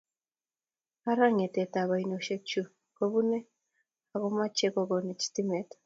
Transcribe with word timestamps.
ara 1.09 1.25
ngetatetap 1.35 1.89
oinoshechu 1.95 2.61
kopane 2.95 3.39
akomakonech 4.13 5.21
sitimet 5.23 5.69